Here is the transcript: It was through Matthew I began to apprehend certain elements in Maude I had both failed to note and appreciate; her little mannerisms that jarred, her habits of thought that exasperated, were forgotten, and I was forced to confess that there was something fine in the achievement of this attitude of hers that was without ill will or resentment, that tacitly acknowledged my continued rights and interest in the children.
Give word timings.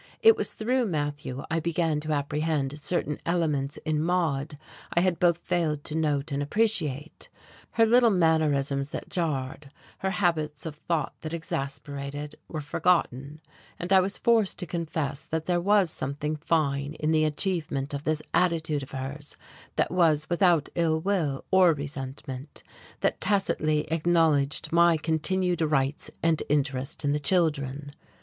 It 0.23 0.35
was 0.35 0.55
through 0.55 0.87
Matthew 0.87 1.43
I 1.51 1.59
began 1.59 1.99
to 1.99 2.11
apprehend 2.11 2.79
certain 2.79 3.19
elements 3.23 3.77
in 3.85 4.01
Maude 4.01 4.57
I 4.91 5.01
had 5.01 5.19
both 5.19 5.37
failed 5.37 5.83
to 5.83 5.93
note 5.95 6.31
and 6.31 6.41
appreciate; 6.41 7.29
her 7.73 7.85
little 7.85 8.09
mannerisms 8.09 8.89
that 8.89 9.09
jarred, 9.11 9.71
her 9.99 10.09
habits 10.09 10.65
of 10.65 10.77
thought 10.77 11.13
that 11.21 11.35
exasperated, 11.35 12.33
were 12.47 12.61
forgotten, 12.61 13.41
and 13.77 13.93
I 13.93 13.99
was 13.99 14.17
forced 14.17 14.57
to 14.57 14.65
confess 14.65 15.23
that 15.25 15.45
there 15.45 15.61
was 15.61 15.91
something 15.91 16.35
fine 16.35 16.95
in 16.95 17.11
the 17.11 17.23
achievement 17.25 17.93
of 17.93 18.03
this 18.03 18.23
attitude 18.33 18.81
of 18.81 18.89
hers 18.93 19.35
that 19.75 19.91
was 19.91 20.27
without 20.31 20.67
ill 20.73 20.99
will 20.99 21.45
or 21.51 21.73
resentment, 21.73 22.63
that 23.01 23.21
tacitly 23.21 23.81
acknowledged 23.91 24.71
my 24.71 24.97
continued 24.97 25.61
rights 25.61 26.09
and 26.23 26.41
interest 26.49 27.05
in 27.05 27.11
the 27.11 27.19
children. 27.19 27.93